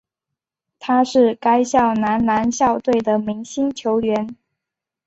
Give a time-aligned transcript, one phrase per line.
[0.79, 4.35] 他是该校男篮校队的明星球员。